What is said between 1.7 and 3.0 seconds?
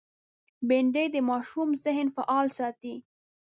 ذهن فعال ساتي